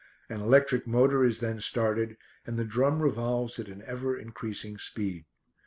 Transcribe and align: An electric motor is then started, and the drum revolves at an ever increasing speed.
An 0.29 0.41
electric 0.41 0.87
motor 0.87 1.23
is 1.23 1.41
then 1.41 1.59
started, 1.59 2.17
and 2.47 2.57
the 2.57 2.65
drum 2.65 3.03
revolves 3.03 3.59
at 3.59 3.67
an 3.67 3.83
ever 3.85 4.17
increasing 4.17 4.79
speed. 4.79 5.25